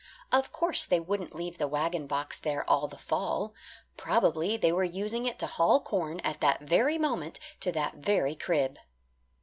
[0.31, 3.53] Of course they wouldn't leave the wagon box there all the fall.
[3.97, 8.33] Probably they were using it to haul corn, at that very moment, to that very
[8.33, 8.79] crib.